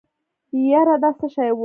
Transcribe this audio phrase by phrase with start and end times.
[0.71, 1.59] يره دا څه شی و.